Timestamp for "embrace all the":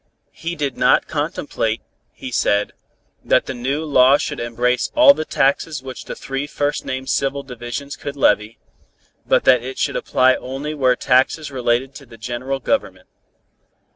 4.39-5.25